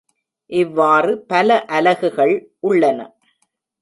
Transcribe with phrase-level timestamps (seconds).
[0.49, 2.33] இவ்வாறு பல அலகுகள்
[2.61, 2.99] உள்ளன.